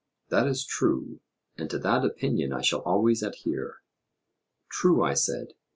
[0.29, 1.19] That is true;
[1.59, 3.83] and to that opinion I shall always adhere.
[4.67, 5.53] True, I said.